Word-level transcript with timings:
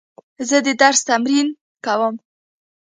زه 0.49 0.57
د 0.65 0.67
درس 0.81 0.99
تمرین 1.09 1.47
کوم. 1.85 2.15